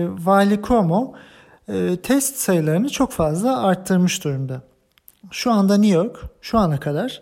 Vali 0.10 0.62
Cuomo 0.62 1.14
e, 1.68 1.98
test 2.04 2.36
sayılarını 2.36 2.90
çok 2.90 3.12
fazla 3.12 3.64
arttırmış 3.64 4.24
durumda. 4.24 4.62
Şu 5.32 5.52
anda 5.52 5.78
New 5.78 5.98
York 5.98 6.20
şu 6.42 6.58
ana 6.58 6.80
kadar 6.80 7.22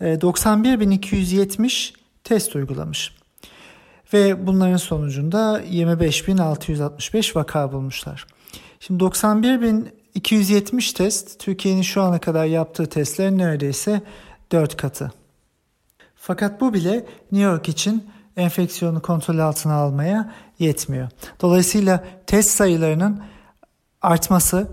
91.270 0.00 1.92
test 2.24 2.56
uygulamış. 2.56 3.19
Ve 4.12 4.46
bunların 4.46 4.76
sonucunda 4.76 5.62
25.665 5.62 7.36
vaka 7.36 7.72
bulmuşlar. 7.72 8.26
Şimdi 8.80 9.04
91.270 9.04 10.96
test 10.96 11.40
Türkiye'nin 11.40 11.82
şu 11.82 12.02
ana 12.02 12.18
kadar 12.20 12.44
yaptığı 12.44 12.86
testlerin 12.86 13.38
neredeyse 13.38 14.02
4 14.52 14.76
katı. 14.76 15.12
Fakat 16.14 16.60
bu 16.60 16.74
bile 16.74 17.06
New 17.32 17.50
York 17.50 17.68
için 17.68 18.04
enfeksiyonu 18.36 19.02
kontrol 19.02 19.38
altına 19.38 19.74
almaya 19.74 20.34
yetmiyor. 20.58 21.08
Dolayısıyla 21.40 22.04
test 22.26 22.50
sayılarının 22.50 23.22
artması 24.02 24.68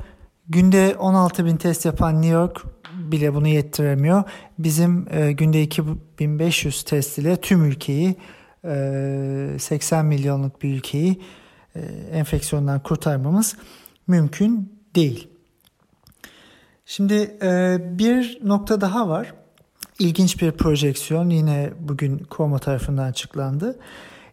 günde 0.49 0.95
16 0.99 1.45
bin 1.45 1.57
test 1.57 1.85
yapan 1.85 2.21
New 2.21 2.33
York 2.33 2.63
bile 2.93 3.33
bunu 3.33 3.47
yettiremiyor. 3.47 4.23
Bizim 4.59 5.07
e, 5.11 5.31
günde 5.31 5.61
2500 5.61 6.83
test 6.83 7.17
ile 7.17 7.41
tüm 7.41 7.65
ülkeyi 7.65 8.15
80 9.59 10.05
milyonluk 10.05 10.61
bir 10.61 10.73
ülkeyi 10.73 11.21
e, 11.75 11.79
enfeksiyondan 12.11 12.79
kurtarmamız 12.79 13.55
mümkün 14.07 14.79
değil. 14.95 15.27
Şimdi 16.85 17.37
e, 17.41 17.77
bir 17.99 18.39
nokta 18.43 18.81
daha 18.81 19.09
var. 19.09 19.33
İlginç 19.99 20.41
bir 20.41 20.51
projeksiyon 20.51 21.29
yine 21.29 21.69
bugün 21.79 22.17
Komo 22.17 22.59
tarafından 22.59 23.03
açıklandı. 23.03 23.79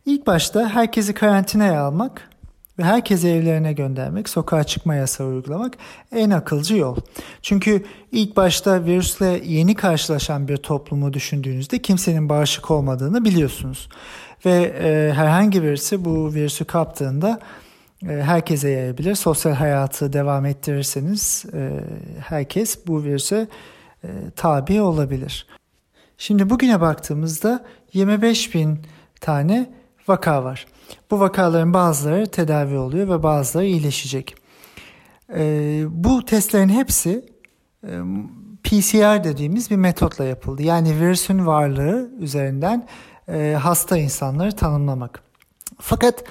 İlk 0.07 0.27
başta 0.27 0.69
herkesi 0.69 1.15
karantinaya 1.15 1.83
almak 1.83 2.31
ve 2.79 2.85
herkesi 2.85 3.29
evlerine 3.29 3.73
göndermek, 3.73 4.29
sokağa 4.29 4.65
çıkma 4.65 4.95
yasağı 4.95 5.27
uygulamak 5.27 5.77
en 6.13 6.31
akılcı 6.31 6.77
yol. 6.77 6.97
Çünkü 7.43 7.85
ilk 8.13 8.37
başta 8.37 8.85
virüsle 8.85 9.41
yeni 9.45 9.75
karşılaşan 9.75 10.49
bir 10.49 10.57
toplumu 10.57 11.13
düşündüğünüzde 11.13 11.79
kimsenin 11.79 12.29
bağışık 12.29 12.71
olmadığını 12.71 13.25
biliyorsunuz. 13.25 13.89
Ve 14.47 14.63
e, 14.63 15.13
herhangi 15.13 15.63
birisi 15.63 16.05
bu 16.05 16.35
virüsü 16.35 16.65
kaptığında 16.65 17.41
e, 18.03 18.07
herkese 18.07 18.69
yayabilir. 18.69 19.15
Sosyal 19.15 19.53
hayatı 19.53 20.13
devam 20.13 20.47
ettirirseniz 20.47 21.45
e, 21.55 21.71
herkes 22.29 22.87
bu 22.87 23.05
virüse 23.05 23.49
e, 24.05 24.09
tabi 24.37 24.81
olabilir. 24.81 25.47
Şimdi 26.19 26.51
bugüne 26.51 26.81
baktığımızda 26.81 27.65
25 27.93 28.55
bin 28.55 28.79
tane 29.21 29.71
vaka 30.09 30.45
var. 30.45 30.67
Bu 31.11 31.21
vakaların 31.21 31.75
bazıları 31.75 32.27
tedavi 32.27 32.77
oluyor 32.77 33.09
ve 33.09 33.23
bazıları 33.23 33.67
iyileşecek. 33.67 34.35
E, 35.37 35.83
bu 35.89 36.25
testlerin 36.25 36.69
hepsi 36.69 37.25
e, 37.87 38.01
PCR 38.65 39.25
dediğimiz 39.25 39.71
bir 39.71 39.77
metotla 39.77 40.25
yapıldı. 40.25 40.63
Yani 40.63 41.01
virüsün 41.01 41.47
varlığı 41.47 42.11
üzerinden 42.21 42.87
e, 43.29 43.57
hasta 43.63 43.99
insanları 43.99 44.53
tanımlamak. 44.53 45.23
Fakat 45.81 46.25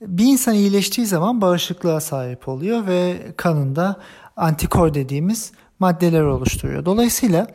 bir 0.00 0.24
insan 0.24 0.54
iyileştiği 0.54 1.06
zaman 1.06 1.40
bağışıklığa 1.40 2.00
sahip 2.00 2.48
oluyor 2.48 2.86
ve 2.86 3.16
kanında 3.36 3.96
antikor 4.36 4.94
dediğimiz 4.94 5.52
maddeler 5.78 6.22
oluşturuyor. 6.22 6.84
Dolayısıyla 6.84 7.46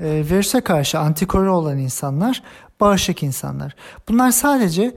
e, 0.00 0.04
virüse 0.30 0.60
karşı 0.60 0.98
antikoru 0.98 1.56
olan 1.56 1.78
insanlar 1.78 2.42
bağışık 2.80 3.22
insanlar. 3.22 3.74
Bunlar 4.08 4.30
sadece 4.30 4.96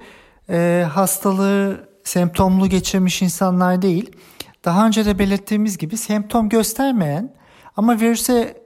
e, 0.49 0.85
hastalığı 0.93 1.89
semptomlu 2.03 2.67
geçirmiş 2.67 3.21
insanlar 3.21 3.81
değil. 3.81 4.11
Daha 4.65 4.87
önce 4.87 5.05
de 5.05 5.19
belirttiğimiz 5.19 5.77
gibi 5.77 5.97
semptom 5.97 6.49
göstermeyen 6.49 7.33
ama 7.77 7.99
virüse 7.99 8.63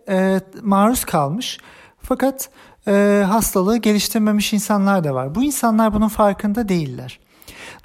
maruz 0.61 1.05
kalmış 1.05 1.59
fakat 2.01 2.49
e, 2.87 3.23
hastalığı 3.27 3.77
geliştirmemiş 3.77 4.53
insanlar 4.53 5.03
da 5.03 5.13
var. 5.13 5.35
Bu 5.35 5.43
insanlar 5.43 5.93
bunun 5.93 6.07
farkında 6.07 6.69
değiller. 6.69 7.19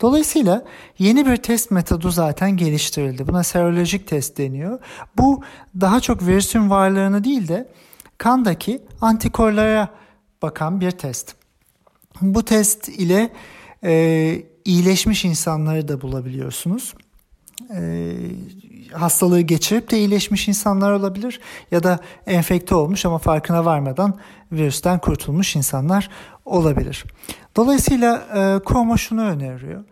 Dolayısıyla 0.01 0.65
yeni 0.99 1.27
bir 1.27 1.37
test 1.37 1.71
metodu 1.71 2.11
zaten 2.11 2.57
geliştirildi. 2.57 3.29
Buna 3.29 3.43
serolojik 3.43 4.09
test 4.09 4.39
deniyor. 4.39 4.79
Bu 5.17 5.43
daha 5.81 6.01
çok 6.01 6.27
virüsün 6.27 6.71
varlığını 6.71 7.25
değil 7.25 7.49
de 7.49 7.69
kandaki 8.19 8.83
antikorlara 9.01 9.89
bakan 10.43 10.81
bir 10.81 10.91
test. 10.91 11.35
Bu 12.21 12.45
test 12.45 12.89
ile 12.89 13.31
e, 13.85 14.43
iyileşmiş 14.65 15.25
insanları 15.25 15.89
da 15.89 16.01
bulabiliyorsunuz. 16.01 16.95
E, 17.75 18.13
hastalığı 18.93 19.41
geçirip 19.41 19.91
de 19.91 19.99
iyileşmiş 19.99 20.49
insanlar 20.49 20.93
olabilir 20.93 21.41
ya 21.71 21.83
da 21.83 21.99
enfekte 22.27 22.75
olmuş 22.75 23.07
ama 23.07 23.19
farkına 23.19 23.65
varmadan 23.65 24.19
virüsten 24.53 24.99
kurtulmuş 24.99 25.57
insanlar 25.57 26.11
olabilir. 26.45 27.05
Dolayısıyla 27.57 28.27
e, 28.35 28.65
Como 28.65 28.99
şunu 28.99 29.23
öneriyor. 29.23 29.85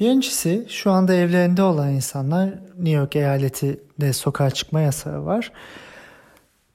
Birincisi 0.00 0.66
şu 0.68 0.90
anda 0.90 1.14
evlerinde 1.14 1.62
olan 1.62 1.90
insanlar 1.90 2.48
New 2.76 2.90
York 2.90 3.16
eyaletinde 3.16 4.12
sokağa 4.12 4.50
çıkma 4.50 4.80
yasağı 4.80 5.24
var. 5.24 5.52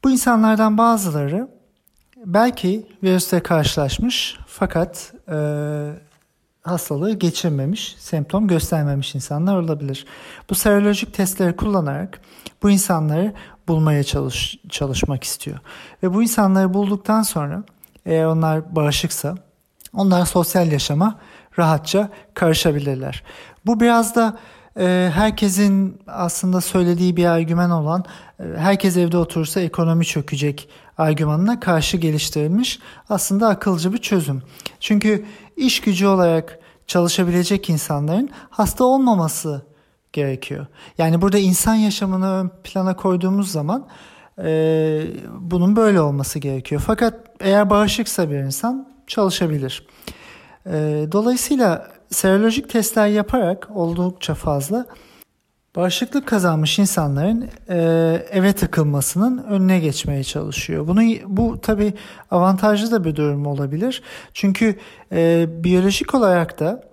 Bu 0.03 0.11
insanlardan 0.11 0.77
bazıları 0.77 1.47
belki 2.25 2.87
virüste 3.03 3.39
karşılaşmış 3.39 4.37
fakat 4.47 5.13
e, 5.27 5.35
hastalığı 6.61 7.13
geçirmemiş, 7.13 7.95
semptom 7.99 8.47
göstermemiş 8.47 9.15
insanlar 9.15 9.57
olabilir. 9.57 10.05
Bu 10.49 10.55
serolojik 10.55 11.13
testleri 11.13 11.55
kullanarak 11.55 12.21
bu 12.63 12.69
insanları 12.69 13.33
bulmaya 13.67 14.03
çalış, 14.03 14.57
çalışmak 14.69 15.23
istiyor. 15.23 15.59
Ve 16.03 16.13
bu 16.13 16.23
insanları 16.23 16.73
bulduktan 16.73 17.21
sonra 17.21 17.63
eğer 18.05 18.25
onlar 18.25 18.75
bağışıksa 18.75 19.35
onlar 19.93 20.25
sosyal 20.25 20.71
yaşama 20.71 21.19
rahatça 21.59 22.09
karışabilirler. 22.33 23.23
Bu 23.65 23.79
biraz 23.79 24.15
da 24.15 24.37
e, 24.79 25.11
herkesin 25.13 26.01
aslında 26.07 26.61
söylediği 26.61 27.17
bir 27.17 27.25
argüman 27.25 27.71
olan 27.71 28.05
e, 28.39 28.43
herkes 28.57 28.97
evde 28.97 29.17
oturursa 29.17 29.61
ekonomi 29.61 30.05
çökecek 30.05 30.69
argümanına 30.99 31.59
karşı 31.59 31.97
geliştirilmiş 31.97 32.79
aslında 33.09 33.47
akılcı 33.47 33.93
bir 33.93 33.97
çözüm. 33.97 34.41
Çünkü 34.79 35.25
iş 35.57 35.81
gücü 35.81 36.07
olarak 36.07 36.59
çalışabilecek 36.87 37.69
insanların 37.69 38.29
hasta 38.49 38.83
olmaması 38.83 39.61
gerekiyor. 40.13 40.67
Yani 40.97 41.21
burada 41.21 41.37
insan 41.37 41.75
yaşamını 41.75 42.27
ön 42.27 42.51
plana 42.63 42.95
koyduğumuz 42.95 43.51
zaman 43.51 43.87
e, 44.43 45.01
bunun 45.39 45.75
böyle 45.75 46.01
olması 46.01 46.39
gerekiyor. 46.39 46.81
Fakat 46.85 47.13
eğer 47.39 47.69
bağışıksa 47.69 48.29
bir 48.29 48.35
insan 48.35 48.87
çalışabilir. 49.07 49.87
E, 50.65 50.71
dolayısıyla 51.11 51.87
serolojik 52.09 52.69
testler 52.69 53.07
yaparak 53.07 53.69
oldukça 53.73 54.33
fazla 54.33 54.85
bağışıklık 55.79 56.27
kazanmış 56.27 56.79
insanların 56.79 57.49
e, 57.69 57.77
eve 58.31 58.53
tıkılmasının 58.53 59.43
önüne 59.43 59.79
geçmeye 59.79 60.23
çalışıyor. 60.23 60.87
Bunu 60.87 61.01
bu 61.25 61.61
tabi 61.61 61.93
avantajlı 62.31 62.91
da 62.91 63.03
bir 63.03 63.15
durum 63.15 63.45
olabilir. 63.45 64.03
Çünkü 64.33 64.75
e, 65.11 65.45
biyolojik 65.63 66.15
olarak 66.15 66.59
da 66.59 66.83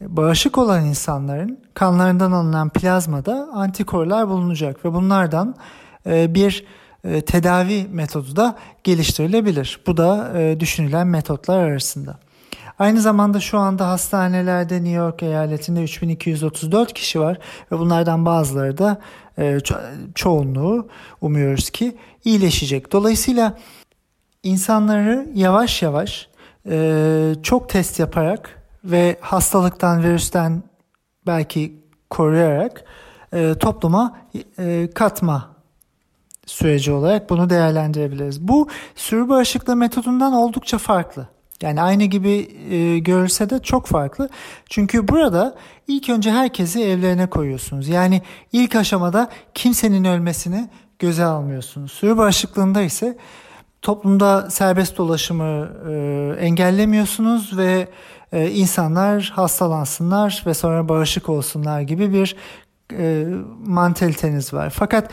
bağışık 0.00 0.58
olan 0.58 0.84
insanların 0.84 1.58
kanlarından 1.74 2.32
alınan 2.32 2.68
plazmada 2.68 3.48
antikorlar 3.52 4.28
bulunacak 4.28 4.84
ve 4.84 4.92
bunlardan 4.92 5.54
e, 6.06 6.34
bir 6.34 6.64
e, 7.04 7.20
tedavi 7.20 7.86
metodu 7.90 8.36
da 8.36 8.56
geliştirilebilir. 8.84 9.80
Bu 9.86 9.96
da 9.96 10.32
e, 10.38 10.60
düşünülen 10.60 11.06
metotlar 11.06 11.58
arasında. 11.58 12.18
Aynı 12.78 13.00
zamanda 13.00 13.40
şu 13.40 13.58
anda 13.58 13.88
hastanelerde 13.88 14.74
New 14.74 14.90
York 14.90 15.22
eyaletinde 15.22 15.82
3234 15.82 16.92
kişi 16.92 17.20
var 17.20 17.38
ve 17.72 17.78
bunlardan 17.78 18.26
bazıları 18.26 18.78
da 18.78 19.00
e, 19.38 19.58
çoğunluğu 20.14 20.88
umuyoruz 21.20 21.70
ki 21.70 21.96
iyileşecek. 22.24 22.92
Dolayısıyla 22.92 23.58
insanları 24.42 25.28
yavaş 25.34 25.82
yavaş 25.82 26.28
e, 26.70 27.34
çok 27.42 27.68
test 27.68 27.98
yaparak 27.98 28.62
ve 28.84 29.16
hastalıktan, 29.20 30.02
virüsten 30.02 30.62
belki 31.26 31.82
koruyarak 32.10 32.84
e, 33.32 33.54
topluma 33.54 34.18
katma 34.94 35.54
süreci 36.46 36.92
olarak 36.92 37.30
bunu 37.30 37.50
değerlendirebiliriz. 37.50 38.48
Bu 38.48 38.68
sürü 38.94 39.28
bağışıklığı 39.28 39.76
metodundan 39.76 40.32
oldukça 40.32 40.78
farklı. 40.78 41.33
Yani 41.64 41.82
aynı 41.82 42.04
gibi 42.04 42.48
e, 42.70 42.98
görülse 42.98 43.50
de 43.50 43.58
çok 43.58 43.86
farklı. 43.86 44.28
Çünkü 44.70 45.08
burada 45.08 45.54
ilk 45.86 46.08
önce 46.08 46.32
herkesi 46.32 46.84
evlerine 46.84 47.30
koyuyorsunuz. 47.30 47.88
Yani 47.88 48.22
ilk 48.52 48.76
aşamada 48.76 49.30
kimsenin 49.54 50.04
ölmesini 50.04 50.68
göze 50.98 51.24
almıyorsunuz. 51.24 51.92
Sürü 51.92 52.16
bağışıklığında 52.16 52.82
ise 52.82 53.18
toplumda 53.82 54.50
serbest 54.50 54.98
dolaşımı 54.98 55.68
e, 55.90 56.36
engellemiyorsunuz 56.40 57.56
ve 57.56 57.88
e, 58.32 58.50
insanlar 58.50 59.32
hastalansınlar 59.34 60.42
ve 60.46 60.54
sonra 60.54 60.88
bağışık 60.88 61.28
olsunlar 61.28 61.80
gibi 61.80 62.12
bir 62.12 62.36
e, 62.98 63.26
mantaliteniz 63.66 64.54
var. 64.54 64.70
Fakat 64.70 65.10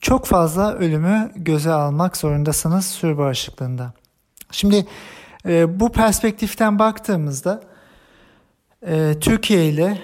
çok 0.00 0.26
fazla 0.26 0.74
ölümü 0.74 1.32
göze 1.36 1.72
almak 1.72 2.16
zorundasınız 2.16 2.86
sürü 2.86 3.18
bağışıklığında. 3.18 3.92
Şimdi 4.50 4.86
e, 5.48 5.80
bu 5.80 5.92
perspektiften 5.92 6.78
baktığımızda 6.78 7.60
e, 8.86 9.14
Türkiye 9.20 9.68
ile 9.68 9.98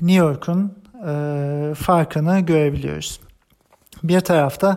New 0.00 0.26
York'un 0.26 0.78
e, 1.06 1.74
farkını 1.74 2.40
görebiliyoruz. 2.40 3.20
Bir 4.02 4.20
tarafta 4.20 4.76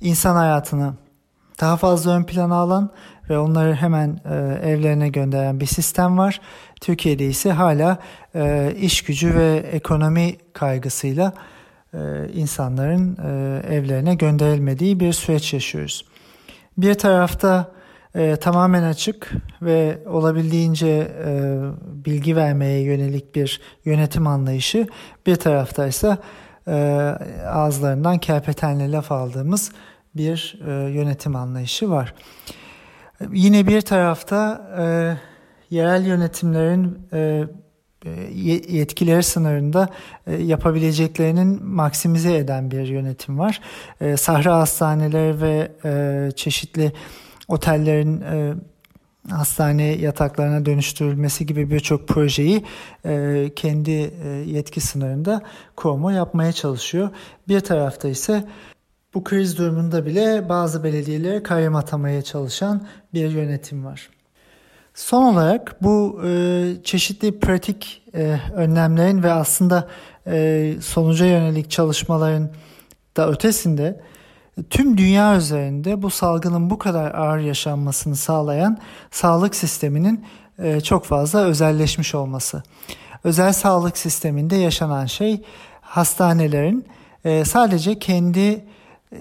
insan 0.00 0.36
hayatını 0.36 0.94
daha 1.60 1.76
fazla 1.76 2.16
ön 2.16 2.24
plana 2.24 2.54
alan 2.54 2.90
ve 3.30 3.38
onları 3.38 3.74
hemen 3.74 4.20
e, 4.24 4.34
evlerine 4.70 5.08
gönderen 5.08 5.60
bir 5.60 5.66
sistem 5.66 6.18
var. 6.18 6.40
Türkiye'de 6.80 7.26
ise 7.26 7.52
hala 7.52 7.98
e, 8.34 8.74
iş 8.80 9.02
gücü 9.02 9.34
ve 9.34 9.56
ekonomi 9.56 10.36
kaygısıyla 10.52 11.32
e, 11.94 11.98
insanların 12.34 13.16
e, 13.16 13.60
evlerine 13.74 14.14
gönderilmediği 14.14 15.00
bir 15.00 15.12
süreç 15.12 15.52
yaşıyoruz. 15.52 16.04
Bir 16.78 16.94
tarafta 16.94 17.76
e, 18.16 18.36
tamamen 18.36 18.82
açık 18.82 19.32
ve 19.62 19.98
olabildiğince 20.06 21.12
e, 21.26 21.60
bilgi 21.84 22.36
vermeye 22.36 22.80
yönelik 22.80 23.34
bir 23.34 23.60
yönetim 23.84 24.26
anlayışı, 24.26 24.88
bir 25.26 25.36
tarafta 25.36 25.86
ise 25.86 26.18
e, 26.68 26.72
ağızlarından 27.48 28.18
kerpetenle 28.18 28.92
laf 28.92 29.12
aldığımız 29.12 29.72
bir 30.14 30.58
e, 30.66 30.72
yönetim 30.72 31.36
anlayışı 31.36 31.90
var. 31.90 32.14
Yine 33.32 33.66
bir 33.66 33.80
tarafta 33.80 34.70
e, 34.78 34.84
yerel 35.76 36.06
yönetimlerin 36.06 36.98
e, 37.12 37.44
yetkileri 38.68 39.22
sınırında 39.22 39.88
e, 40.26 40.34
yapabileceklerinin 40.34 41.64
maksimize 41.64 42.36
eden 42.36 42.70
bir 42.70 42.86
yönetim 42.86 43.38
var. 43.38 43.60
E, 44.00 44.16
sahra 44.16 44.58
hastaneleri 44.58 45.40
ve 45.40 45.72
e, 45.84 46.30
çeşitli 46.36 46.92
otellerin 47.48 48.20
e, 48.20 48.54
hastane 49.30 49.84
yataklarına 49.84 50.66
dönüştürülmesi 50.66 51.46
gibi 51.46 51.70
birçok 51.70 52.08
projeyi 52.08 52.64
e, 53.04 53.50
kendi 53.56 53.90
e, 53.90 54.28
yetki 54.28 54.80
sınırında 54.80 55.42
Kuomo 55.76 56.10
yapmaya 56.10 56.52
çalışıyor. 56.52 57.10
Bir 57.48 57.60
tarafta 57.60 58.08
ise 58.08 58.44
bu 59.14 59.24
kriz 59.24 59.58
durumunda 59.58 60.06
bile 60.06 60.48
bazı 60.48 60.84
belediyelere 60.84 61.42
kayyum 61.42 61.76
atamaya 61.76 62.22
çalışan 62.22 62.86
bir 63.14 63.30
yönetim 63.30 63.84
var. 63.84 64.10
Son 64.94 65.22
olarak 65.22 65.82
bu 65.82 66.20
e, 66.26 66.72
çeşitli 66.84 67.40
pratik 67.40 68.02
e, 68.14 68.40
önlemlerin 68.54 69.22
ve 69.22 69.32
aslında 69.32 69.88
e, 70.26 70.74
sonuca 70.80 71.26
yönelik 71.26 71.70
çalışmaların 71.70 72.50
da 73.16 73.30
ötesinde 73.30 74.00
tüm 74.70 74.98
dünya 74.98 75.36
üzerinde 75.36 76.02
bu 76.02 76.10
salgının 76.10 76.70
bu 76.70 76.78
kadar 76.78 77.14
ağır 77.14 77.38
yaşanmasını 77.38 78.16
sağlayan 78.16 78.78
sağlık 79.10 79.54
sisteminin 79.54 80.24
e, 80.58 80.80
çok 80.80 81.04
fazla 81.04 81.44
özelleşmiş 81.44 82.14
olması. 82.14 82.62
Özel 83.24 83.52
sağlık 83.52 83.98
sisteminde 83.98 84.56
yaşanan 84.56 85.06
şey 85.06 85.42
hastanelerin 85.80 86.86
e, 87.24 87.44
sadece 87.44 87.98
kendi 87.98 88.64
e, 89.12 89.18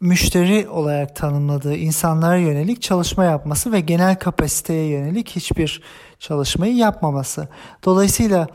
müşteri 0.00 0.68
olarak 0.68 1.16
tanımladığı 1.16 1.76
insanlara 1.76 2.36
yönelik 2.36 2.82
çalışma 2.82 3.24
yapması 3.24 3.72
ve 3.72 3.80
genel 3.80 4.18
kapasiteye 4.18 4.88
yönelik 4.88 5.30
hiçbir 5.30 5.82
çalışmayı 6.18 6.76
yapmaması. 6.76 7.48
Dolayısıyla 7.84 8.46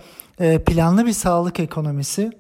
planlı 0.65 1.05
bir 1.05 1.13
sağlık 1.13 1.59
ekonomisi 1.59 2.31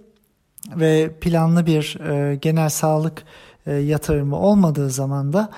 ve 0.75 1.11
planlı 1.21 1.65
bir 1.65 1.97
genel 2.41 2.69
sağlık 2.69 3.23
e, 3.67 3.73
yatırımı 3.73 4.39
olmadığı 4.39 4.89
zaman 4.89 5.33
da 5.33 5.49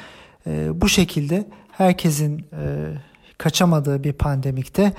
e, 0.48 0.82
bu 0.82 0.89
şekilde 0.89 1.48
herkesin 1.72 2.39
e, 2.39 2.93
kaçamadığı 3.38 4.04
bir 4.04 4.13
pandemikte 4.13 4.93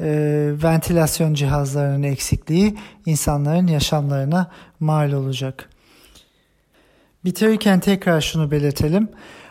e, 0.00 0.08
ventilasyon 0.62 1.34
cihazlarının 1.34 2.02
eksikliği 2.02 2.78
insanların 3.06 3.66
yaşamlarına 3.66 4.50
mal 4.80 5.12
olacak. 5.12 5.68
Bitirirken 7.24 7.80
tekrar 7.80 8.20
şunu 8.20 8.50
belirtelim. 8.50 9.08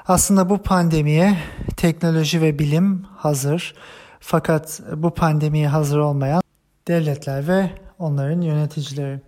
Aslında 0.08 0.50
bu 0.50 0.58
pandemiye 0.58 1.38
teknoloji 1.78 2.42
ve 2.42 2.60
bilim 2.60 3.06
hazır. 3.18 3.76
Fakat 4.20 4.82
bu 4.96 5.14
pandemiye 5.14 5.68
hazır 5.68 5.98
olmayan 5.98 6.42
devletler 6.88 7.48
ve 7.48 7.70
onların 8.00 8.42
yöneticileri. 8.42 9.22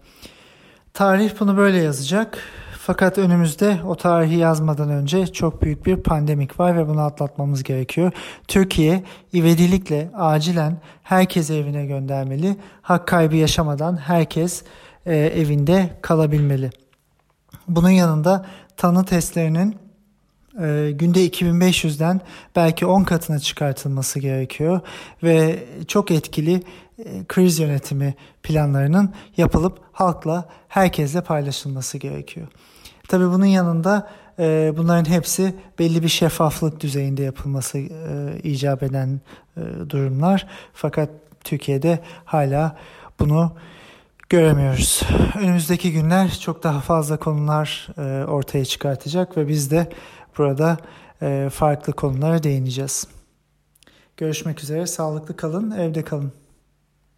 Tarih 0.93 1.31
bunu 1.39 1.57
böyle 1.57 1.77
yazacak. 1.77 2.37
Fakat 2.77 3.17
önümüzde 3.17 3.79
o 3.87 3.95
tarihi 3.95 4.35
yazmadan 4.35 4.89
önce 4.89 5.27
çok 5.27 5.61
büyük 5.61 5.85
bir 5.85 5.95
pandemik 5.95 6.59
var 6.59 6.77
ve 6.77 6.87
bunu 6.87 7.01
atlatmamız 7.01 7.63
gerekiyor. 7.63 8.11
Türkiye 8.47 9.03
ivedilikle 9.33 10.11
acilen 10.15 10.77
herkes 11.03 11.49
evine 11.49 11.85
göndermeli. 11.85 12.55
Hak 12.81 13.07
kaybı 13.07 13.35
yaşamadan 13.35 13.97
herkes 13.97 14.63
e, 15.05 15.15
evinde 15.15 15.89
kalabilmeli. 16.01 16.69
Bunun 17.67 17.89
yanında 17.89 18.45
tanı 18.77 19.05
testlerinin 19.05 19.75
e, 20.61 20.91
günde 20.91 21.27
2500'den 21.27 22.21
belki 22.55 22.85
10 22.85 23.03
katına 23.03 23.39
çıkartılması 23.39 24.19
gerekiyor 24.19 24.81
ve 25.23 25.63
çok 25.87 26.11
etkili 26.11 26.63
e, 27.05 27.25
kriz 27.27 27.59
yönetimi 27.59 28.15
planlarının 28.43 29.13
yapılıp 29.37 29.79
halkla 29.91 30.49
herkesle 30.67 31.21
paylaşılması 31.21 31.97
gerekiyor. 31.97 32.47
Tabii 33.07 33.25
bunun 33.25 33.45
yanında 33.45 34.09
e, 34.39 34.73
bunların 34.77 35.11
hepsi 35.11 35.55
belli 35.79 36.03
bir 36.03 36.07
şeffaflık 36.07 36.79
düzeyinde 36.79 37.23
yapılması 37.23 37.77
e, 37.77 37.89
icap 38.43 38.83
eden 38.83 39.21
e, 39.57 39.61
durumlar. 39.89 40.47
Fakat 40.73 41.09
Türkiye'de 41.43 41.99
hala 42.25 42.77
bunu 43.19 43.51
göremiyoruz. 44.29 45.01
Önümüzdeki 45.39 45.91
günler 45.91 46.31
çok 46.41 46.63
daha 46.63 46.79
fazla 46.79 47.17
konular 47.17 47.87
e, 47.97 48.25
ortaya 48.25 48.65
çıkartacak 48.65 49.37
ve 49.37 49.47
biz 49.47 49.71
de 49.71 49.89
burada 50.37 50.77
e, 51.21 51.49
farklı 51.53 51.93
konulara 51.93 52.43
değineceğiz. 52.43 53.07
Görüşmek 54.17 54.63
üzere, 54.63 54.87
sağlıklı 54.87 55.35
kalın, 55.35 55.71
evde 55.71 56.03
kalın. 56.03 56.31